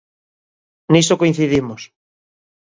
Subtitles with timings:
[0.93, 1.81] Niso coincidimos.